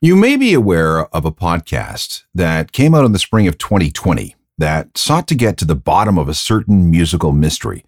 [0.00, 4.36] You may be aware of a podcast that came out in the spring of 2020
[4.56, 7.84] that sought to get to the bottom of a certain musical mystery.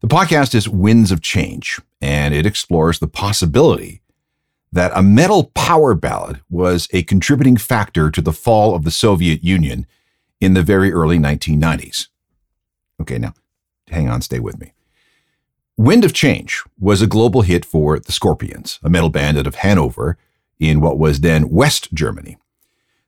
[0.00, 4.02] The podcast is Winds of Change, and it explores the possibility
[4.70, 9.42] that a metal power ballad was a contributing factor to the fall of the Soviet
[9.42, 9.86] Union
[10.42, 12.08] in the very early 1990s.
[13.00, 13.32] Okay, now
[13.88, 14.74] hang on, stay with me.
[15.78, 19.54] Wind of Change was a global hit for the Scorpions, a metal band out of
[19.54, 20.18] Hanover
[20.60, 22.36] in what was then West Germany.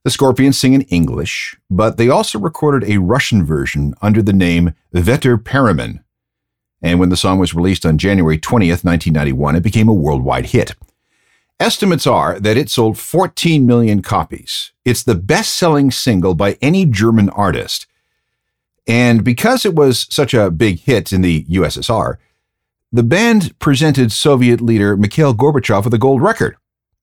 [0.04, 4.74] The Scorpions sing in English, but they also recorded a Russian version under the name
[4.92, 6.02] Veter Peremen.
[6.82, 10.74] And when the song was released on January 20th, 1991, it became a worldwide hit.
[11.60, 14.72] Estimates are that it sold 14 million copies.
[14.84, 17.86] It's the best selling single by any German artist.
[18.88, 22.16] And because it was such a big hit in the USSR,
[22.90, 26.56] the band presented Soviet leader Mikhail Gorbachev with a gold record.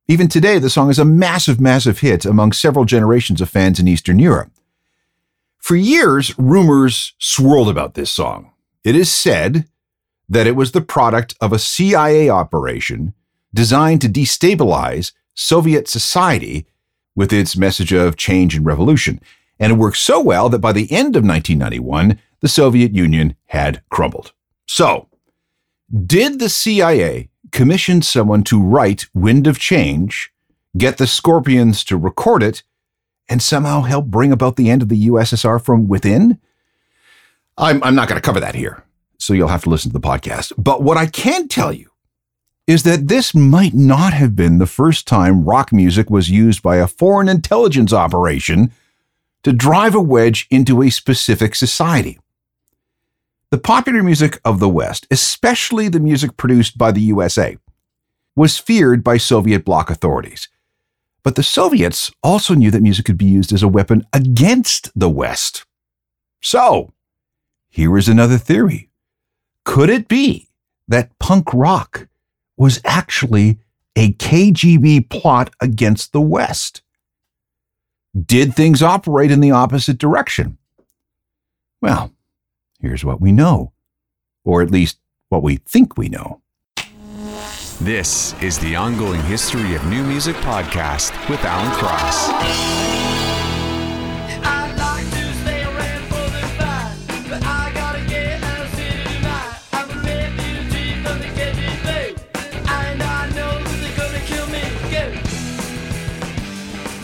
[0.10, 3.88] Even today, the song is a massive, massive hit among several generations of fans in
[3.88, 4.52] Eastern Europe.
[5.60, 8.52] For years, rumors swirled about this song.
[8.84, 9.68] It is said
[10.28, 13.14] that it was the product of a CIA operation
[13.54, 16.66] designed to destabilize Soviet society
[17.14, 19.22] with its message of change and revolution.
[19.60, 23.84] And it worked so well that by the end of 1991, the Soviet Union had
[23.92, 24.34] crumbled.
[24.66, 25.08] So,
[26.08, 30.32] did the CIA commission someone to write Wind of Change,
[30.78, 32.64] get the Scorpions to record it,
[33.28, 36.40] and somehow help bring about the end of the USSR from within?
[37.58, 38.84] I'm, I'm not going to cover that here,
[39.18, 40.54] so you'll have to listen to the podcast.
[40.58, 41.90] But what I can tell you
[42.66, 46.78] is that this might not have been the first time rock music was used by
[46.78, 48.72] a foreign intelligence operation
[49.44, 52.20] to drive a wedge into a specific society.
[53.52, 57.58] The popular music of the West, especially the music produced by the USA,
[58.36, 60.48] was feared by Soviet bloc authorities.
[61.24, 65.10] But the Soviets also knew that music could be used as a weapon against the
[65.10, 65.66] West.
[66.42, 66.94] So,
[67.70, 68.90] here is another theory.
[69.66, 70.48] Could it be
[70.88, 72.08] that punk rock
[72.56, 73.58] was actually
[73.96, 76.82] a KGB plot against the West.
[78.26, 80.58] Did things operate in the opposite direction?
[81.82, 82.14] Well,
[82.80, 83.72] here's what we know,
[84.44, 86.42] or at least what we think we know.
[87.82, 92.30] This is the ongoing history of new music podcast with Alan Cross.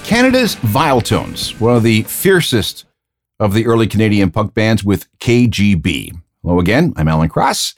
[0.05, 2.85] Canada's Viletones, one of the fiercest
[3.39, 6.11] of the early Canadian punk bands with KGB.
[6.41, 7.75] Hello again, I'm Alan Cross.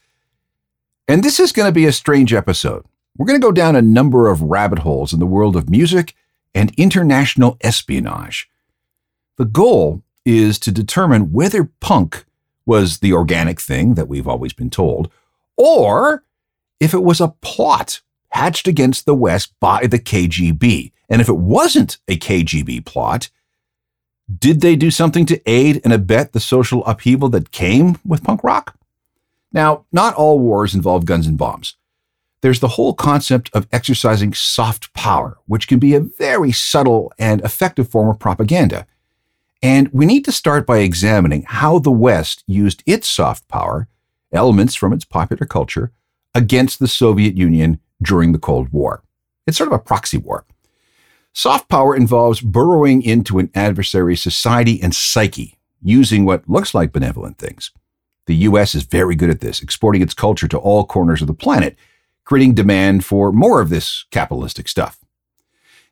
[1.07, 2.85] And this is going to be a strange episode.
[3.17, 6.13] We're going to go down a number of rabbit holes in the world of music
[6.53, 8.49] and international espionage.
[9.37, 12.25] The goal is to determine whether punk
[12.65, 15.09] was the organic thing that we've always been told,
[15.55, 16.23] or
[16.79, 20.91] if it was a plot hatched against the West by the KGB.
[21.09, 23.29] And if it wasn't a KGB plot,
[24.35, 28.43] did they do something to aid and abet the social upheaval that came with punk
[28.43, 28.75] rock?
[29.53, 31.75] Now, not all wars involve guns and bombs.
[32.41, 37.41] There's the whole concept of exercising soft power, which can be a very subtle and
[37.41, 38.85] effective form of propaganda.
[39.63, 43.87] And we need to start by examining how the West used its soft power,
[44.31, 45.91] elements from its popular culture,
[46.35, 49.03] against the Soviet Union during the Cold War.
[49.47, 50.45] It's sort of a proxy war.
[51.37, 57.37] Soft power involves burrowing into an adversary's society and psyche, using what looks like benevolent
[57.37, 57.69] things.
[58.25, 61.35] The US is very good at this, exporting its culture to all corners of the
[61.35, 61.77] planet,
[62.25, 64.97] creating demand for more of this capitalistic stuff.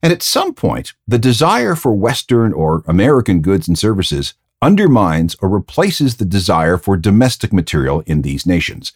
[0.02, 4.34] And at some point, the desire for Western or American goods and services
[4.64, 8.94] undermines or replaces the desire for domestic material in these nations.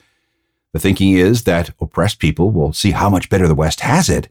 [0.74, 4.30] The thinking is that oppressed people will see how much better the West has it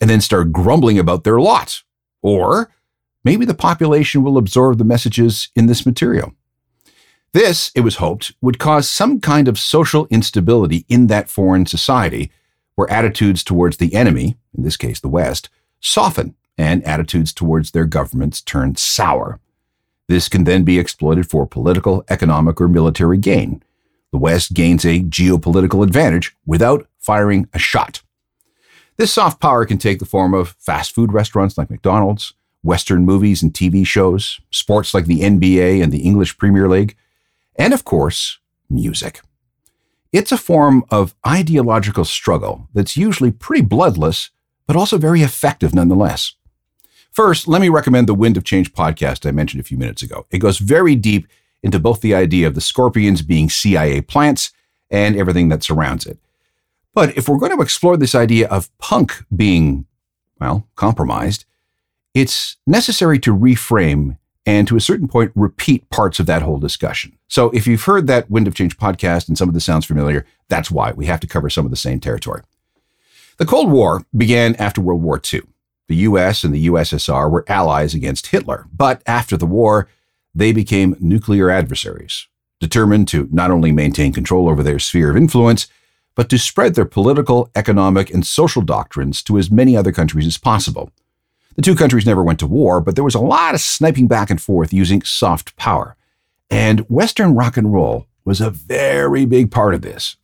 [0.00, 1.82] and then start grumbling about their lot.
[2.22, 2.70] Or
[3.24, 6.34] maybe the population will absorb the messages in this material.
[7.32, 12.32] This, it was hoped, would cause some kind of social instability in that foreign society
[12.74, 15.48] where attitudes towards the enemy, in this case the West,
[15.80, 19.40] soften and attitudes towards their governments turn sour.
[20.08, 23.62] This can then be exploited for political, economic, or military gain.
[24.12, 28.02] The West gains a geopolitical advantage without firing a shot.
[29.00, 33.42] This soft power can take the form of fast food restaurants like McDonald's, Western movies
[33.42, 36.94] and TV shows, sports like the NBA and the English Premier League,
[37.56, 39.22] and of course, music.
[40.12, 44.28] It's a form of ideological struggle that's usually pretty bloodless,
[44.66, 46.34] but also very effective nonetheless.
[47.10, 50.26] First, let me recommend the Wind of Change podcast I mentioned a few minutes ago.
[50.30, 51.26] It goes very deep
[51.62, 54.52] into both the idea of the Scorpions being CIA plants
[54.90, 56.18] and everything that surrounds it.
[56.94, 59.86] But if we're going to explore this idea of punk being,
[60.40, 61.44] well, compromised,
[62.14, 64.16] it's necessary to reframe
[64.46, 67.16] and to a certain point repeat parts of that whole discussion.
[67.28, 70.26] So if you've heard that Wind of Change podcast and some of this sounds familiar,
[70.48, 72.42] that's why we have to cover some of the same territory.
[73.36, 75.42] The Cold War began after World War II.
[75.88, 79.88] The US and the USSR were allies against Hitler, but after the war,
[80.34, 82.26] they became nuclear adversaries,
[82.60, 85.68] determined to not only maintain control over their sphere of influence,
[86.14, 90.38] but to spread their political, economic, and social doctrines to as many other countries as
[90.38, 90.90] possible.
[91.56, 94.30] The two countries never went to war, but there was a lot of sniping back
[94.30, 95.96] and forth using soft power.
[96.50, 100.16] And Western rock and roll was a very big part of this.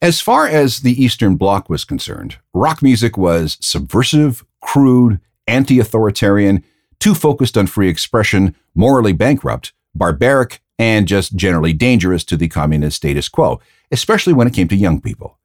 [0.00, 6.62] As far as the Eastern Bloc was concerned, rock music was subversive, crude, anti authoritarian,
[7.00, 12.98] too focused on free expression, morally bankrupt, barbaric, and just generally dangerous to the communist
[12.98, 15.38] status quo, especially when it came to young people.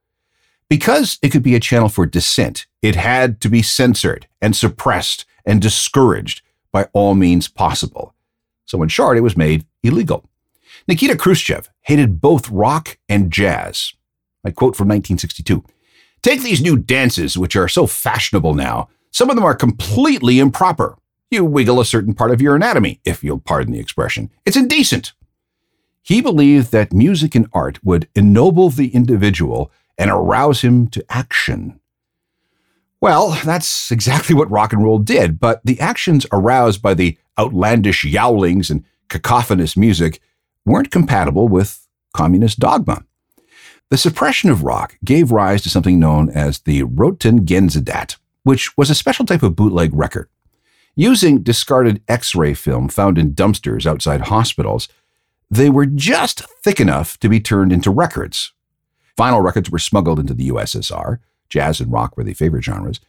[0.69, 5.25] Because it could be a channel for dissent, it had to be censored and suppressed
[5.45, 6.42] and discouraged
[6.72, 8.16] by all means possible.
[8.66, 10.30] So, in short, it was made illegal.
[10.88, 13.94] Nikita Khrushchev hated both rock and jazz.
[14.44, 15.63] I quote from 1962
[16.22, 18.89] Take these new dances, which are so fashionable now.
[19.12, 20.98] Some of them are completely improper.
[21.30, 24.31] You wiggle a certain part of your anatomy, if you'll pardon the expression.
[24.46, 25.13] It's indecent.
[26.03, 31.79] He believed that music and art would ennoble the individual and arouse him to action.
[33.00, 38.03] Well, that's exactly what rock and roll did, but the actions aroused by the outlandish
[38.03, 40.21] yowlings and cacophonous music
[40.65, 43.05] weren't compatible with communist dogma.
[43.89, 48.95] The suppression of rock gave rise to something known as the roentgenizdat, which was a
[48.95, 50.29] special type of bootleg record.
[50.95, 54.88] Using discarded X ray film found in dumpsters outside hospitals,
[55.55, 58.53] they were just thick enough to be turned into records,
[59.17, 61.19] Vinyl records were smuggled into the USSR.
[61.50, 63.00] Jazz and rock were the favorite genres.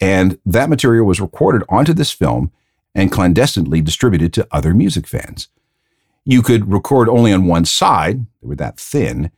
[0.00, 2.50] And that material was recorded onto this film
[2.94, 5.48] and clandestinely distributed to other music fans.
[6.24, 9.30] You could record only on one side, they were that thin,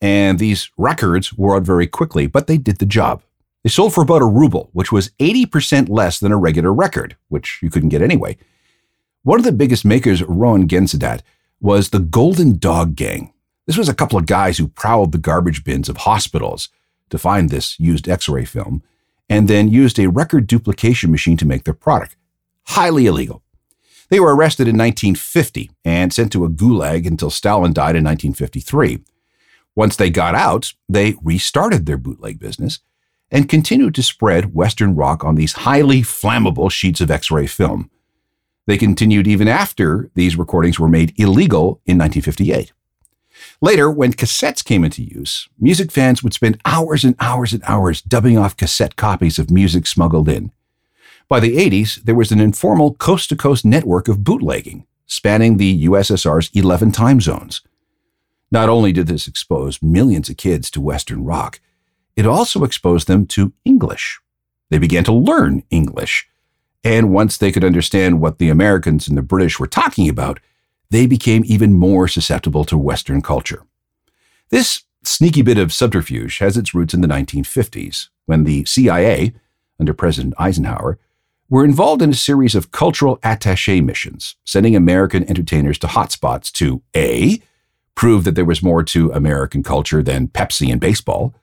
[0.00, 3.22] and these records wore out very quickly, but they did the job.
[3.62, 7.58] They sold for about a ruble, which was 80% less than a regular record, which
[7.62, 8.36] you couldn't get anyway.
[9.22, 11.22] One of the biggest makers of roentgenizdat
[11.60, 13.32] was the Golden Dog Gang.
[13.66, 16.68] This was a couple of guys who prowled the garbage bins of hospitals
[17.10, 18.82] to find this used x ray film
[19.28, 22.16] and then used a record duplication machine to make their product.
[22.68, 23.42] Highly illegal.
[24.08, 29.00] They were arrested in 1950 and sent to a gulag until Stalin died in 1953.
[29.74, 32.80] Once they got out, they restarted their bootleg business
[33.30, 37.90] and continued to spread Western rock on these highly flammable sheets of X ray film.
[38.66, 42.72] They continued even after these recordings were made illegal in 1958.
[43.60, 48.02] Later, when cassettes came into use, music fans would spend hours and hours and hours
[48.02, 50.52] dubbing off cassette copies of music smuggled in.
[51.28, 55.86] By the 80s, there was an informal coast to coast network of bootlegging, spanning the
[55.86, 57.62] USSR's 11 time zones.
[58.50, 61.60] Not only did this expose millions of kids to Western rock,
[62.14, 64.20] it also exposed them to English.
[64.70, 66.28] They began to learn English.
[66.86, 70.38] And once they could understand what the Americans and the British were talking about,
[70.88, 73.64] they became even more susceptible to Western culture.
[74.50, 79.32] This sneaky bit of subterfuge has its roots in the 1950s, when the CIA,
[79.80, 80.96] under President Eisenhower,
[81.50, 86.82] were involved in a series of cultural attache missions, sending American entertainers to hotspots to
[86.94, 87.42] A,
[87.96, 91.34] prove that there was more to American culture than Pepsi and baseball,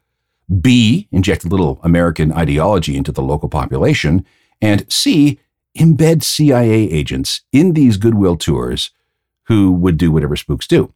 [0.61, 4.25] B, inject a little American ideology into the local population,
[4.61, 5.39] and C,
[5.77, 8.91] embed CIA agents in these goodwill tours
[9.43, 10.93] who would do whatever spooks do.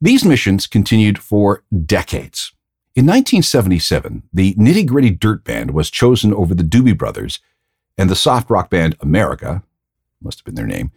[0.00, 2.52] These missions continued for decades.
[2.94, 7.40] In 1977, the Nitty Gritty Dirt Band was chosen over the Doobie Brothers
[7.96, 9.62] and the soft rock band America,
[10.22, 10.92] must have been their name,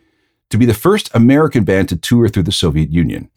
[0.49, 3.29] to be the first American band to tour through the Soviet Union.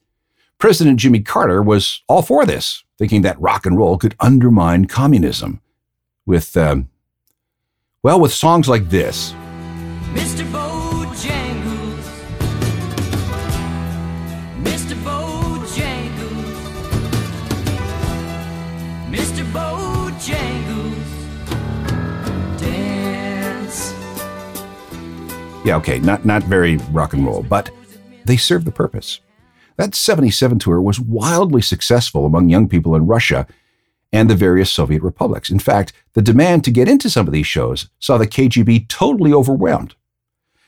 [0.59, 5.61] President Jimmy Carter was all for this, thinking that rock and roll could undermine communism.
[6.27, 6.89] With, um,
[8.05, 9.33] well, with songs like this.
[10.13, 10.45] Mr.
[10.53, 12.05] Bojangles.
[14.63, 14.95] Mr.
[15.03, 16.45] Bojangles.
[19.11, 19.43] Mr.
[19.53, 21.01] Bojangles.
[22.61, 23.95] Dance.
[25.65, 27.71] Yeah, okay, not, not very rock and roll, but
[28.27, 29.21] they serve the purpose.
[29.79, 33.47] That 77 tour was wildly successful among young people in Russia
[34.15, 35.51] and the various Soviet republics.
[35.51, 39.33] In fact, the demand to get into some of these shows saw the KGB totally
[39.33, 39.97] overwhelmed.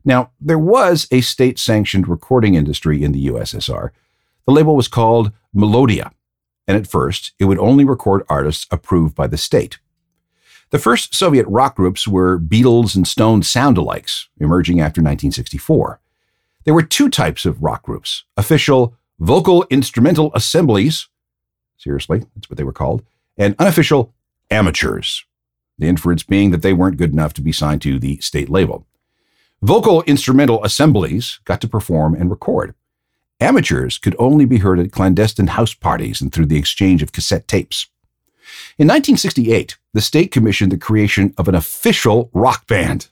[0.04, 3.90] Now, there was a state sanctioned recording industry in the USSR.
[4.46, 6.10] The label was called Melodiya,
[6.66, 9.78] and at first, it would only record artists approved by the state.
[10.70, 16.00] The first Soviet rock groups were Beatles and Stones sound alikes, emerging after 1964.
[16.64, 21.06] There were two types of rock groups official vocal instrumental assemblies,
[21.76, 23.04] seriously, that's what they were called,
[23.36, 24.14] and unofficial
[24.50, 25.24] amateurs,
[25.78, 28.86] the inference being that they weren't good enough to be signed to the state label.
[29.62, 32.74] Vocal instrumental assemblies got to perform and record.
[33.40, 37.46] Amateurs could only be heard at clandestine house parties and through the exchange of cassette
[37.48, 37.86] tapes.
[38.78, 43.08] In 1968, the state commissioned the creation of an official rock band.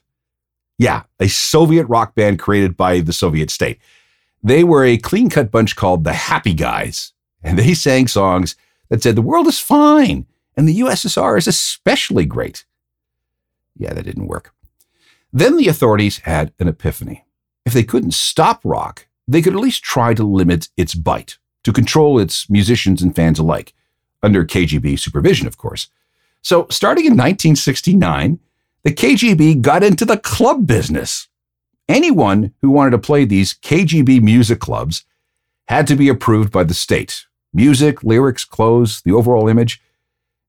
[0.77, 3.79] Yeah, a Soviet rock band created by the Soviet state.
[4.43, 7.13] They were a clean cut bunch called the Happy Guys,
[7.43, 8.55] and they sang songs
[8.89, 10.25] that said the world is fine
[10.55, 12.65] and the USSR is especially great.
[13.75, 14.53] Yeah, that didn't work.
[15.33, 17.25] Then the authorities had an epiphany.
[17.65, 21.73] If they couldn't stop rock, they could at least try to limit its bite, to
[21.73, 23.73] control its musicians and fans alike,
[24.23, 25.89] under KGB supervision, of course.
[26.41, 28.39] So, starting in 1969,
[28.83, 31.27] the KGB got into the club business.
[31.89, 35.05] Anyone who wanted to play these KGB music clubs
[35.67, 37.25] had to be approved by the state.
[37.55, 39.81] Music, lyrics, clothes, the overall image,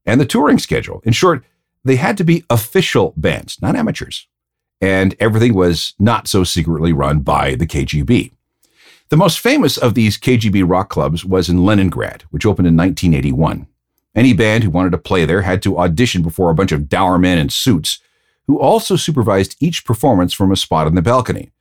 [0.04, 1.00] and the touring schedule.
[1.04, 1.44] In short,
[1.84, 4.26] they had to be official bands, not amateurs.
[4.80, 8.32] And everything was not so secretly run by the KGB.
[9.08, 13.68] The most famous of these KGB rock clubs was in Leningrad, which opened in 1981.
[14.16, 17.18] Any band who wanted to play there had to audition before a bunch of dour
[17.18, 18.00] men in suits
[18.48, 21.52] who also supervised each performance from a spot on the balcony.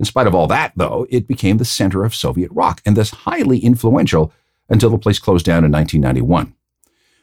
[0.00, 3.10] In spite of all that, though, it became the center of Soviet rock and thus
[3.10, 4.32] highly influential
[4.68, 6.54] until the place closed down in 1991.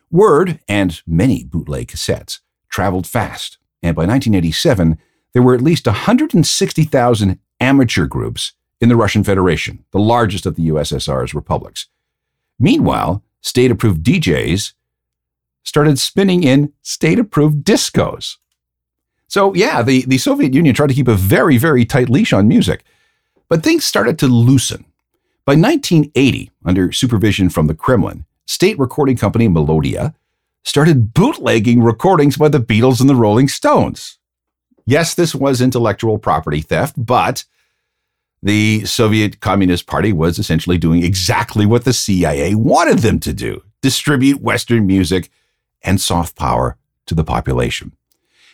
[0.10, 4.98] Word and many bootleg cassettes traveled fast, and by 1987,
[5.34, 10.68] there were at least 160,000 amateur groups in the Russian Federation, the largest of the
[10.70, 11.88] USSR's republics.
[12.60, 14.74] Meanwhile, state approved DJs
[15.64, 18.38] started spinning in state approved discos.
[19.28, 22.48] So, yeah, the, the Soviet Union tried to keep a very, very tight leash on
[22.48, 22.84] music.
[23.48, 24.86] But things started to loosen.
[25.44, 30.14] By 1980, under supervision from the Kremlin, state recording company Melodiya
[30.64, 34.20] started bootlegging recordings by the Beatles and the Rolling Stones.
[34.86, 37.46] Yes, this was intellectual property theft, but
[38.44, 43.64] the Soviet Communist Party was essentially doing exactly what the CIA wanted them to do
[43.82, 45.32] distribute Western music
[45.82, 47.94] and soft power to the population.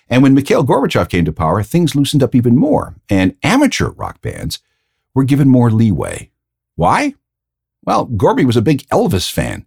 [0.10, 4.22] And when Mikhail Gorbachev came to power, things loosened up even more, and amateur rock
[4.22, 4.60] bands
[5.14, 6.32] were given more leeway.
[6.78, 7.16] Why?
[7.84, 9.66] Well, Gorby was a big Elvis fan.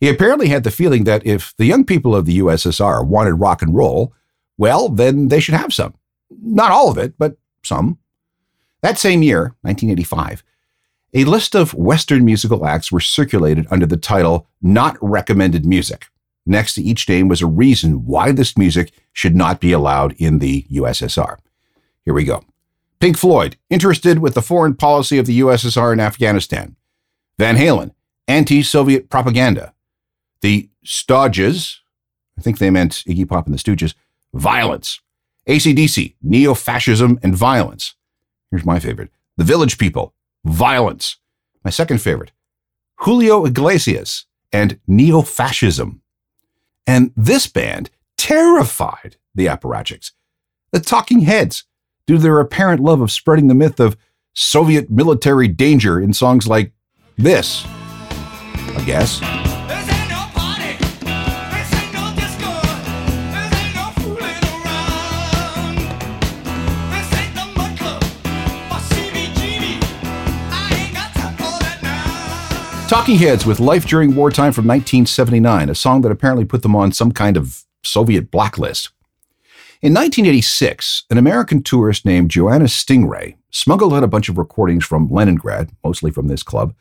[0.00, 3.62] He apparently had the feeling that if the young people of the USSR wanted rock
[3.62, 4.12] and roll,
[4.58, 5.94] well, then they should have some.
[6.30, 7.98] Not all of it, but some.
[8.82, 10.42] That same year, 1985,
[11.14, 16.06] a list of Western musical acts were circulated under the title Not Recommended Music.
[16.46, 20.38] Next to each name was a reason why this music should not be allowed in
[20.38, 21.38] the USSR.
[22.04, 22.44] Here we go.
[22.98, 26.76] Pink Floyd, interested with the foreign policy of the USSR in Afghanistan.
[27.38, 27.92] Van Halen,
[28.26, 29.74] anti Soviet propaganda.
[30.40, 31.78] The Stooges,
[32.38, 33.94] I think they meant Iggy Pop and the Stooges,
[34.32, 35.00] violence.
[35.48, 37.94] ACDC, neo fascism and violence.
[38.50, 41.16] Here's my favorite The Village People, violence.
[41.64, 42.32] My second favorite,
[43.00, 46.02] Julio Iglesias and neo fascism.
[46.86, 50.12] And this band terrified the apparatchiks.
[50.72, 51.64] The Talking Heads,
[52.06, 53.96] due to their apparent love of spreading the myth of
[54.34, 56.72] Soviet military danger in songs like
[57.16, 57.66] this.
[57.66, 59.20] I guess.
[72.88, 76.92] Talking Heads with Life During Wartime from 1979, a song that apparently put them on
[76.92, 78.90] some kind of Soviet blacklist.
[79.82, 85.10] In 1986, an American tourist named Joanna Stingray smuggled out a bunch of recordings from
[85.10, 86.74] Leningrad, mostly from this club,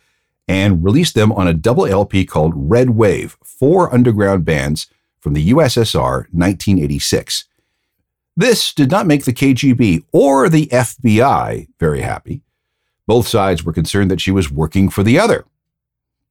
[0.48, 4.88] and released them on a double LP called Red Wave Four Underground Bands
[5.20, 7.44] from the USSR 1986.
[8.38, 12.44] This did not make the KGB or the FBI very happy.
[13.08, 15.44] Both sides were concerned that she was working for the other.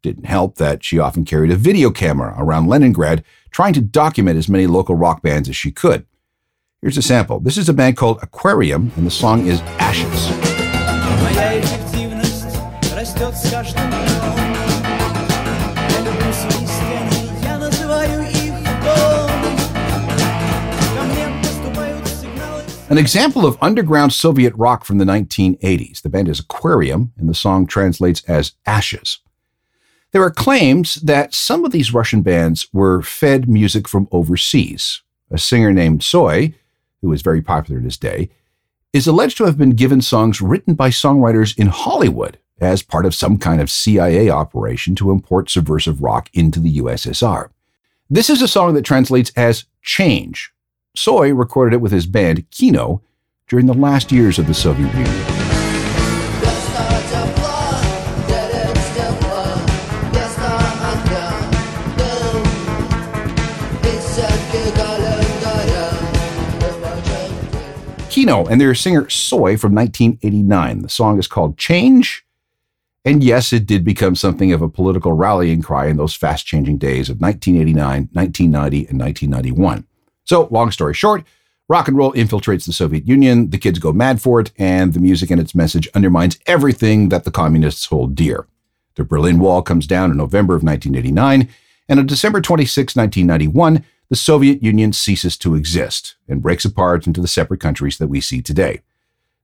[0.01, 4.49] Didn't help that she often carried a video camera around Leningrad, trying to document as
[4.49, 6.07] many local rock bands as she could.
[6.85, 7.41] Here's a sample.
[7.41, 10.29] This is a band called Aquarium, and the song is Ashes.
[22.91, 26.03] An example of underground Soviet rock from the 1980s.
[26.03, 29.21] The band is Aquarium, and the song translates as Ashes.
[30.11, 35.01] There are claims that some of these Russian bands were fed music from overseas.
[35.31, 36.53] A singer named Tsoi,
[37.05, 38.31] who was very popular in his day,
[38.95, 43.15] is alleged to have been given songs written by songwriters in Hollywood as part of
[43.15, 47.51] some kind of CIA operation to import subversive rock into the USSR.
[48.09, 50.53] This is a song that translates as change.
[50.97, 53.03] Tsoi recorded it with his band Kino
[53.49, 55.34] during the last years of the Soviet Union.
[68.25, 70.81] Kino and their singer Tsoi from 1989.
[70.81, 72.25] The song is called Change.
[73.05, 76.79] And yes, it did become something of a political rallying cry in those fast changing
[76.79, 79.87] days of 1989, 1990, and 1991.
[80.25, 81.23] So, long story short,
[81.69, 85.01] rock and roll infiltrates the Soviet Union, the kids go mad for it, and the
[85.01, 88.47] music and its message undermines everything that the communists hold dear.
[88.95, 91.51] The Berlin Wall comes down in November of 1989,
[91.91, 97.21] and on December 26, 1991, the Soviet Union ceases to exist and breaks apart into
[97.21, 98.83] the separate countries that we see today.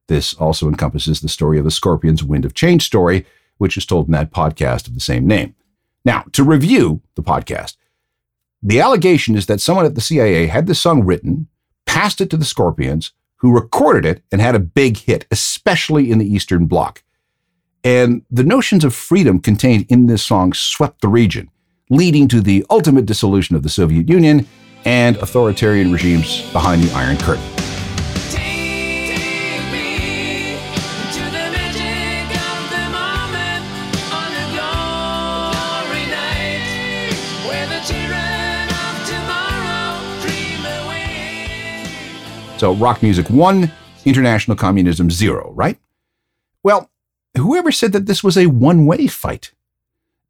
[0.07, 3.25] This also encompasses the story of the Scorpions' Wind of Change story,
[3.59, 5.55] which is told in that podcast of the same name.
[6.05, 7.77] Now, to review the podcast,
[8.63, 11.49] the allegation is that someone at the CIA had the song written,
[11.87, 16.19] passed it to the Scorpions, who recorded it and had a big hit, especially in
[16.19, 17.03] the Eastern Bloc.
[17.83, 21.51] And the notions of freedom contained in this song swept the region,
[21.91, 24.47] leading to the ultimate dissolution of the Soviet Union
[24.85, 27.45] and authoritarian regimes behind the Iron Curtain.
[42.61, 43.73] So, rock music one,
[44.05, 45.79] international communism zero, right?
[46.63, 46.91] Well,
[47.35, 49.53] whoever said that this was a one way fight?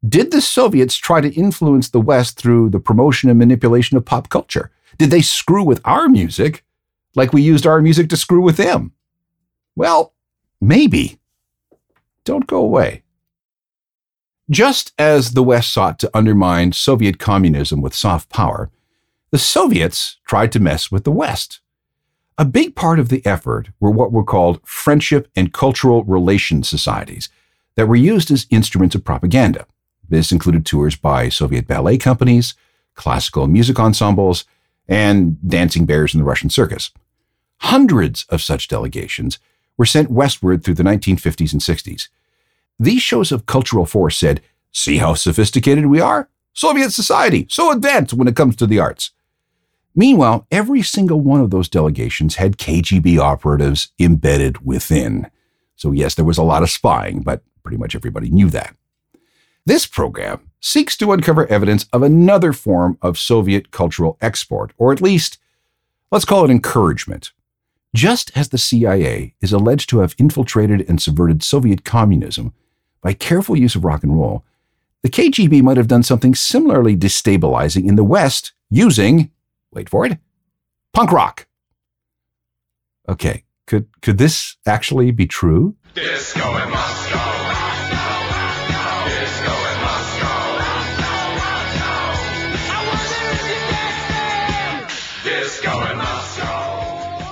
[0.07, 4.29] Did the Soviets try to influence the West through the promotion and manipulation of pop
[4.29, 4.71] culture?
[4.97, 6.63] Did they screw with our music
[7.15, 8.93] like we used our music to screw with them?
[9.75, 10.13] Well,
[10.59, 11.19] maybe.
[12.23, 13.03] Don't go away.
[14.49, 18.71] Just as the West sought to undermine Soviet communism with soft power,
[19.29, 21.61] the Soviets tried to mess with the West.
[22.37, 27.29] A big part of the effort were what were called friendship and cultural relations societies
[27.75, 29.65] that were used as instruments of propaganda.
[30.11, 32.53] This included tours by Soviet ballet companies,
[32.95, 34.43] classical music ensembles,
[34.85, 36.91] and dancing bears in the Russian circus.
[37.61, 39.39] Hundreds of such delegations
[39.77, 42.09] were sent westward through the 1950s and 60s.
[42.77, 44.41] These shows of cultural force said,
[44.73, 46.27] See how sophisticated we are?
[46.51, 49.11] Soviet society, so advanced when it comes to the arts.
[49.95, 55.31] Meanwhile, every single one of those delegations had KGB operatives embedded within.
[55.77, 58.75] So, yes, there was a lot of spying, but pretty much everybody knew that.
[59.65, 65.01] This program seeks to uncover evidence of another form of Soviet cultural export, or at
[65.01, 65.37] least,
[66.11, 67.31] let's call it encouragement.
[67.93, 72.53] Just as the CIA is alleged to have infiltrated and subverted Soviet communism
[73.01, 74.43] by careful use of rock and roll,
[75.03, 79.29] the KGB might have done something similarly destabilizing in the West using,
[79.71, 80.17] wait for it,
[80.93, 81.47] punk rock.
[83.09, 85.75] Okay, could could this actually be true?
[85.93, 87.40] Disco in Moscow.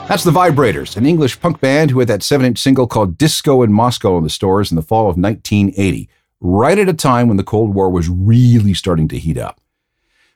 [0.10, 3.62] That's the Vibrators, an English punk band who had that 7 inch single called Disco
[3.62, 6.10] in Moscow in the stores in the fall of 1980,
[6.42, 9.62] right at a time when the Cold War was really starting to heat up.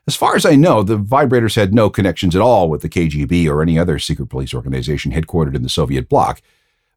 [0.06, 3.48] As far as I know, the Vibrators had no connections at all with the KGB
[3.48, 6.40] or any other secret police organization headquartered in the Soviet bloc.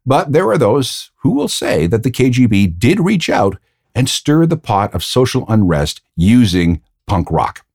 [0.06, 3.58] But there are those who will say that the KGB did reach out
[3.92, 7.66] and stir the pot of social unrest using punk rock.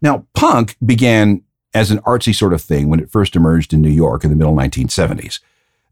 [0.00, 1.42] Now, punk began
[1.74, 4.36] as an artsy sort of thing when it first emerged in New York in the
[4.36, 5.40] middle 1970s.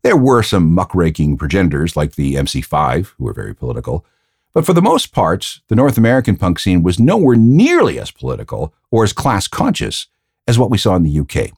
[0.03, 4.05] There were some muckraking progenitors like the MC5, who were very political,
[4.53, 8.75] but for the most part, the North American punk scene was nowhere nearly as political
[8.91, 10.07] or as class conscious
[10.49, 11.53] as what we saw in the UK.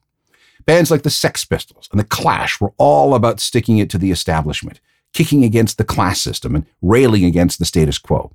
[0.65, 4.11] Bands like the Sex Pistols and the Clash were all about sticking it to the
[4.11, 4.79] establishment,
[5.13, 8.31] kicking against the class system and railing against the status quo.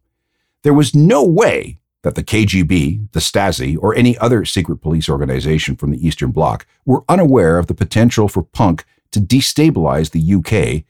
[0.62, 5.76] There was no way that the KGB, the Stasi, or any other secret police organization
[5.76, 10.84] from the Eastern Bloc were unaware of the potential for punk to destabilize the UK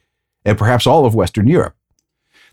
[0.44, 1.74] and perhaps all of Western Europe.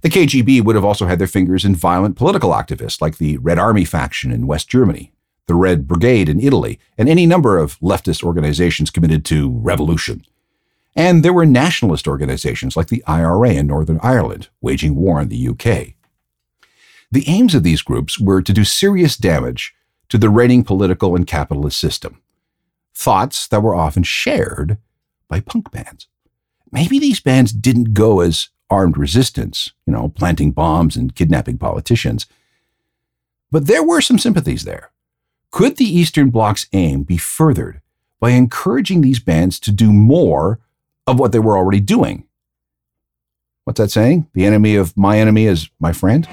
[0.02, 3.58] The KGB would have also had their fingers in violent political activists like the Red
[3.58, 5.12] Army faction in West Germany,
[5.48, 10.26] the Red Brigade in Italy, and any number of leftist organizations committed to revolution.
[10.96, 15.48] And there were nationalist organizations like the IRA in Northern Ireland, waging war in the
[15.50, 15.96] UK.
[17.12, 19.74] The aims of these groups were to do serious damage
[20.10, 22.22] to the reigning political and capitalist system.
[22.94, 24.78] Thoughts that were often shared
[25.28, 26.08] by punk bands.
[26.72, 32.26] Maybe these bands didn't go as armed resistance, you know, planting bombs and kidnapping politicians.
[33.52, 34.91] But there were some sympathies there.
[35.52, 37.82] Could the Eastern Bloc's aim be furthered
[38.20, 40.60] by encouraging these bands to do more
[41.08, 42.26] of what they were already doing?
[43.63, 44.28] What's that saying?
[44.34, 46.28] The enemy of my enemy is my friend?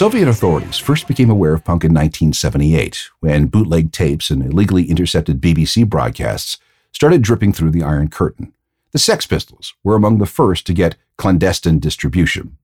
[0.00, 5.42] Soviet authorities first became aware of punk in 1978 when bootleg tapes and illegally intercepted
[5.42, 6.56] BBC broadcasts
[6.90, 8.54] started dripping through the Iron Curtain.
[8.92, 12.56] The Sex Pistols were among the first to get clandestine distribution.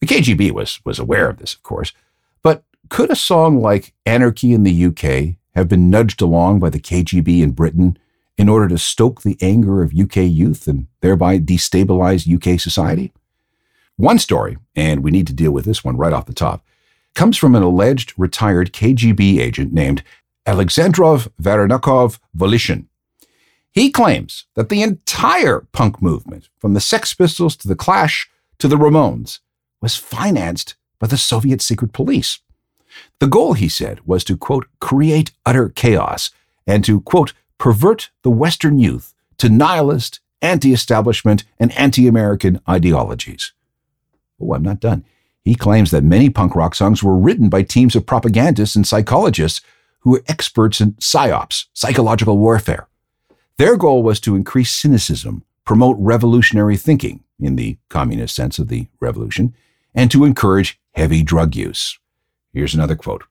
[0.00, 1.92] The KGB was, was aware of this, of course,
[2.42, 6.80] but could a song like Anarchy in the UK have been nudged along by the
[6.80, 7.96] KGB in Britain
[8.36, 13.12] in order to stoke the anger of UK youth and thereby destabilize UK society?
[13.96, 16.66] One story, and we need to deal with this one right off the top,
[17.14, 20.02] comes from an alleged retired KGB agent named
[20.46, 22.86] Alexandrov Varenakov Volishin.
[23.70, 28.28] He claims that the entire punk movement, from the Sex Pistols to the Clash
[28.58, 29.40] to the Ramones,
[29.80, 32.40] was financed by the Soviet secret police.
[33.18, 36.30] The goal, he said, was to, quote, create utter chaos
[36.66, 43.52] and to, quote, pervert the Western youth to nihilist, anti establishment, and anti American ideologies.
[44.40, 45.04] Oh, I'm not done.
[45.42, 49.60] He claims that many punk rock songs were written by teams of propagandists and psychologists
[50.00, 52.88] who were experts in psyops, psychological warfare.
[53.58, 58.86] Their goal was to increase cynicism, promote revolutionary thinking, in the communist sense of the
[59.00, 59.54] revolution,
[59.94, 61.98] and to encourage heavy drug use.
[62.52, 63.24] Here's another quote.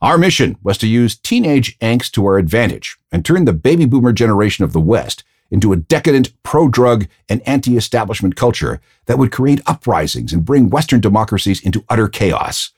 [0.00, 4.12] Our mission was to use teenage angst to our advantage and turn the baby boomer
[4.12, 9.32] generation of the West into a decadent, pro drug, and anti establishment culture that would
[9.32, 12.70] create uprisings and bring Western democracies into utter chaos.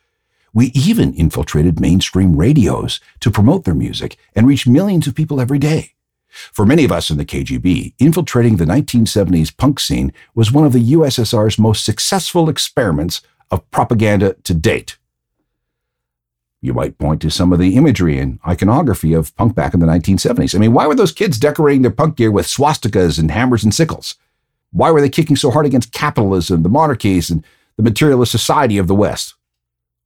[0.53, 5.59] We even infiltrated mainstream radios to promote their music and reach millions of people every
[5.59, 5.95] day.
[6.31, 10.73] For many of us in the KGB, infiltrating the 1970s punk scene was one of
[10.73, 14.97] the USSR's most successful experiments of propaganda to date.
[16.63, 19.87] You might point to some of the imagery and iconography of punk back in the
[19.87, 20.55] 1970s.
[20.55, 23.75] I mean, why were those kids decorating their punk gear with swastikas and hammers and
[23.75, 24.17] sickles?
[24.71, 27.45] Why were they kicking so hard against capitalism, the monarchies, and
[27.77, 29.35] the materialist society of the West?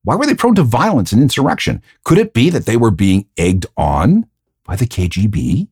[0.04, 1.82] Why were they prone to violence and insurrection?
[2.04, 4.26] Could it be that they were being egged on
[4.64, 5.68] by the KGB?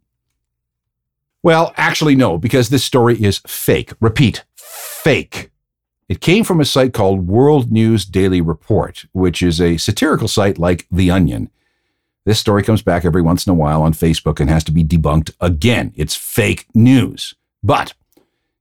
[1.42, 3.92] Well, actually, no, because this story is fake.
[4.00, 5.50] Repeat, fake.
[6.12, 10.58] It came from a site called World News Daily Report, which is a satirical site
[10.58, 11.48] like The Onion.
[12.26, 14.84] This story comes back every once in a while on Facebook and has to be
[14.84, 15.90] debunked again.
[15.96, 17.34] It's fake news.
[17.62, 17.94] But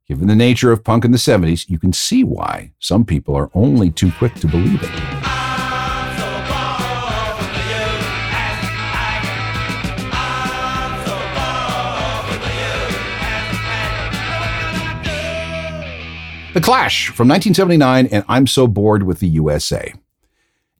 [0.08, 3.52] given the nature of punk in the 70s, you can see why some people are
[3.54, 5.41] only too quick to believe it.
[16.54, 19.94] The Clash from 1979 and I'm So Bored with the USA.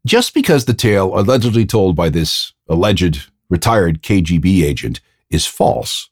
[0.06, 6.10] Just because the tale allegedly told by this alleged retired KGB agent is false,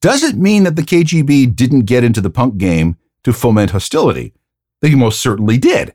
[0.00, 4.32] doesn't mean that the KGB didn't get into the punk game to foment hostility.
[4.80, 5.94] They most certainly did.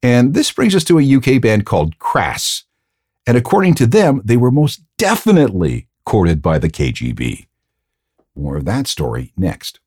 [0.00, 2.62] And this brings us to a UK band called Crass.
[3.26, 7.48] And according to them, they were most definitely courted by the KGB.
[8.36, 9.80] More of that story next.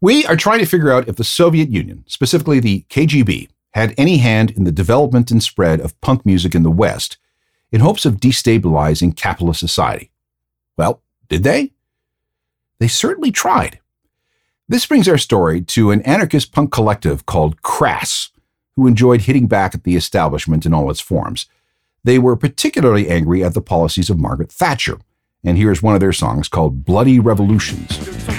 [0.00, 4.18] We are trying to figure out if the Soviet Union, specifically the KGB, had any
[4.18, 7.16] hand in the development and spread of punk music in the West
[7.72, 10.10] in hopes of destabilizing capitalist society.
[10.76, 11.72] Well, did they?
[12.78, 13.80] They certainly tried.
[14.68, 18.30] This brings our story to an anarchist punk collective called Crass,
[18.76, 21.46] who enjoyed hitting back at the establishment in all its forms.
[22.04, 24.98] They were particularly angry at the policies of Margaret Thatcher,
[25.42, 28.35] and here's one of their songs called Bloody Revolutions.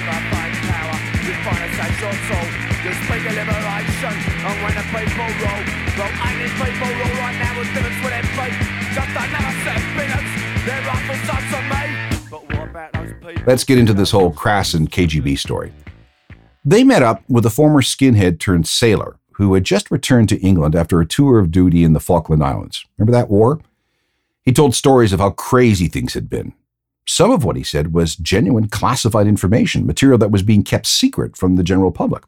[13.47, 15.71] Let's get into this whole Crass and KGB story.
[16.65, 20.75] They met up with a former skinhead turned sailor who had just returned to England
[20.75, 22.85] after a tour of duty in the Falkland Islands.
[22.97, 23.61] Remember that war?
[24.43, 26.53] He told stories of how crazy things had been.
[27.05, 31.37] Some of what he said was genuine classified information, material that was being kept secret
[31.37, 32.25] from the general public.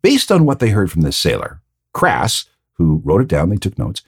[0.00, 1.60] Based on what they heard from this sailor,
[1.92, 2.46] Crass,
[2.78, 4.00] who wrote it down, they took notes,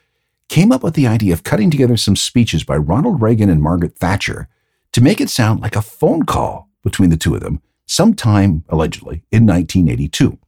[0.48, 3.98] came up with the idea of cutting together some speeches by Ronald Reagan and Margaret
[3.98, 4.48] Thatcher
[4.96, 9.22] to make it sound like a phone call between the two of them sometime, allegedly,
[9.30, 10.38] in 1982.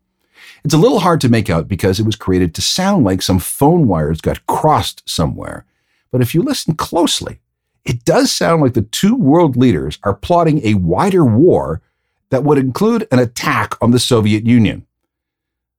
[0.64, 3.40] It's a little hard to make out because it was created to sound like some
[3.40, 5.66] phone wires got crossed somewhere.
[6.11, 7.40] But if you listen closely,
[7.84, 11.82] it does sound like the two world leaders are plotting a wider war
[12.30, 14.87] that would include an attack on the Soviet Union.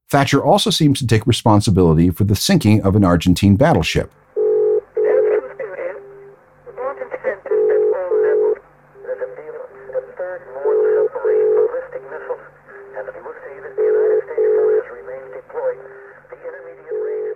[0.08, 4.12] Thatcher also seems to take responsibility for the sinking of an Argentine battleship.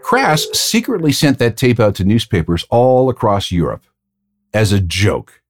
[0.05, 3.87] Crass secretly sent that tape out to newspapers all across Europe
[4.53, 5.41] as a joke.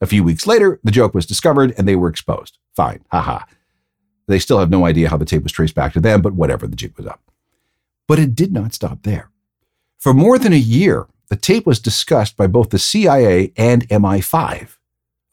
[0.00, 2.56] A few weeks later, the joke was discovered and they were exposed.
[2.74, 3.40] Fine, haha.
[4.26, 6.66] They still have no idea how the tape was traced back to them, but whatever,
[6.66, 7.20] the jig was up.
[8.06, 9.30] But it did not stop there.
[9.98, 14.78] For more than a year, the tape was discussed by both the CIA and MI5.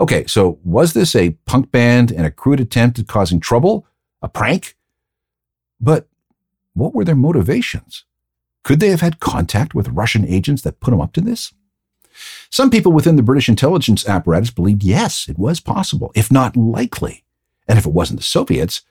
[0.01, 3.87] Okay, so was this a punk band and a crude attempt at causing trouble?
[4.21, 4.75] A prank?
[5.79, 6.09] But
[6.73, 8.03] what were their motivations?
[8.65, 11.53] Could they have had contact with Russian agents that put them up to this?
[12.49, 17.23] Some people within the British intelligence apparatus believed yes, it was possible, if not likely.
[17.67, 18.81] And if it wasn't the Soviets,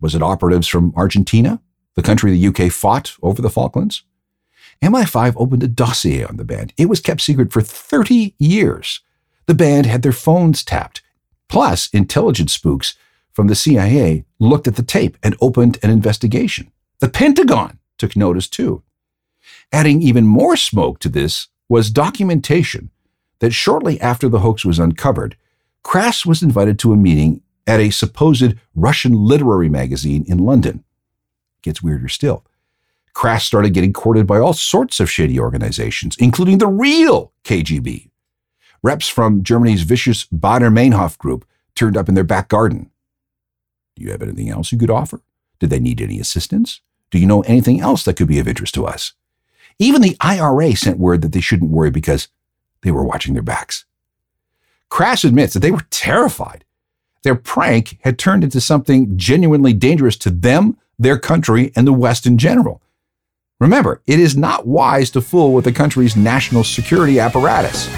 [0.00, 1.60] was it operatives from Argentina,
[1.94, 4.02] the country the UK fought over the Falklands?
[4.82, 6.72] MI5 opened a dossier on the band.
[6.76, 9.00] It was kept secret for 30 years.
[9.46, 11.02] The band had their phones tapped.
[11.48, 12.94] Plus, intelligence spooks
[13.32, 16.72] from the CIA looked at the tape and opened an investigation.
[16.98, 18.82] The Pentagon took notice too.
[19.72, 22.90] Adding even more smoke to this was documentation
[23.40, 25.36] that shortly after the hoax was uncovered,
[25.82, 30.84] Crass was invited to a meeting at a supposed Russian literary magazine in London.
[31.62, 32.44] Gets weirder still.
[33.14, 38.10] Crass started getting courted by all sorts of shady organizations, including the real KGB.
[38.82, 42.90] Reps from Germany's vicious Baader Meinhof group turned up in their back garden.
[43.96, 45.22] Do you have anything else you could offer?
[45.60, 46.80] Did they need any assistance?
[47.10, 49.12] Do you know anything else that could be of interest to us?
[49.78, 52.28] Even the IRA sent word that they shouldn't worry because
[52.82, 53.84] they were watching their backs.
[54.88, 56.64] Crass admits that they were terrified.
[57.22, 62.26] Their prank had turned into something genuinely dangerous to them, their country, and the West
[62.26, 62.82] in general.
[63.58, 67.88] Remember, it is not wise to fool with the country's national security apparatus.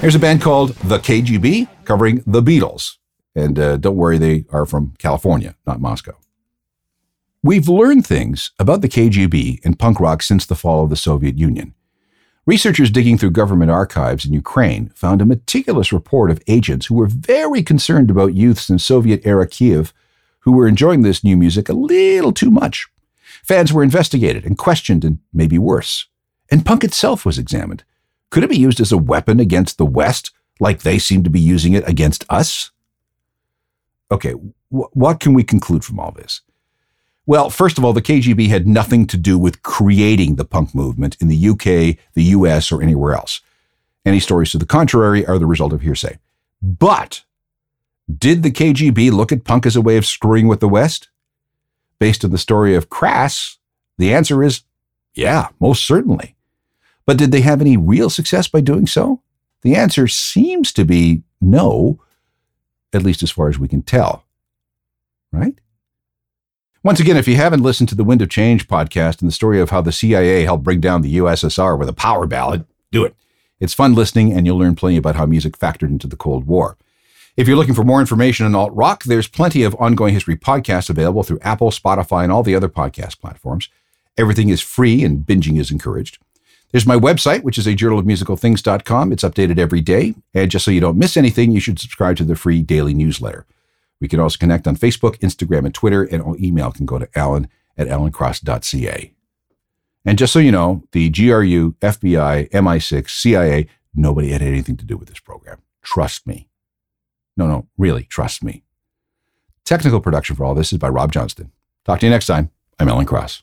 [0.00, 2.98] Here's a band called The KGB covering the Beatles.
[3.34, 6.16] And uh, don't worry, they are from California, not Moscow.
[7.42, 11.36] We've learned things about the KGB and punk rock since the fall of the Soviet
[11.36, 11.74] Union.
[12.46, 17.08] Researchers digging through government archives in Ukraine found a meticulous report of agents who were
[17.08, 19.92] very concerned about youths in Soviet era Kiev
[20.40, 22.86] who were enjoying this new music a little too much.
[23.42, 26.06] Fans were investigated and questioned, and maybe worse.
[26.50, 27.84] And punk itself was examined.
[28.30, 31.40] Could it be used as a weapon against the West, like they seem to be
[31.40, 32.70] using it against us?
[34.10, 34.32] Okay,
[34.70, 36.42] wh- what can we conclude from all this?
[37.26, 41.16] Well, first of all, the KGB had nothing to do with creating the punk movement
[41.20, 43.42] in the UK, the US, or anywhere else.
[44.06, 46.18] Any stories to the contrary are the result of hearsay.
[46.62, 47.24] But
[48.08, 51.08] did the KGB look at punk as a way of screwing with the West?
[51.98, 53.58] Based on the story of Crass,
[53.98, 54.62] the answer is
[55.14, 56.34] Yeah, most certainly.
[57.08, 59.22] But did they have any real success by doing so?
[59.62, 61.98] The answer seems to be no,
[62.92, 64.26] at least as far as we can tell.
[65.32, 65.58] Right?
[66.84, 69.58] Once again, if you haven't listened to the Wind of Change podcast and the story
[69.58, 73.16] of how the CIA helped bring down the USSR with a power ballad, do it.
[73.58, 76.76] It's fun listening, and you'll learn plenty about how music factored into the Cold War.
[77.38, 80.90] If you're looking for more information on alt rock, there's plenty of ongoing history podcasts
[80.90, 83.70] available through Apple, Spotify, and all the other podcast platforms.
[84.18, 86.18] Everything is free and binging is encouraged.
[86.70, 89.12] There's my website, which is a journal of musical things.com.
[89.12, 90.14] It's updated every day.
[90.34, 93.46] And just so you don't miss anything, you should subscribe to the free daily newsletter.
[94.00, 97.08] We can also connect on Facebook, Instagram, and Twitter, and all email can go to
[97.14, 99.12] alan at alancross.ca.
[100.04, 104.96] And just so you know, the GRU, FBI, MI6, CIA, nobody had anything to do
[104.96, 105.58] with this program.
[105.82, 106.48] Trust me.
[107.36, 108.62] No, no, really, trust me.
[109.64, 111.52] Technical production for all this is by Rob Johnston.
[111.84, 112.50] Talk to you next time.
[112.78, 113.42] I'm Alan Cross.